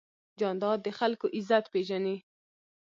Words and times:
جانداد 0.39 0.79
د 0.83 0.87
خلکو 0.99 1.25
عزت 1.37 1.65
پېژني. 1.73 2.17